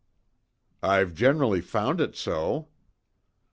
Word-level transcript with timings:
"I've 0.81 1.13
generally 1.13 1.61
found 1.61 2.01
it 2.01 2.15
so." 2.15 2.69